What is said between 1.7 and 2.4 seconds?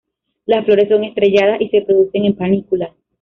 producen en